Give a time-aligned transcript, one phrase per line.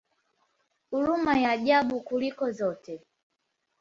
[0.91, 3.01] Huruma ya ajabu kuliko zote!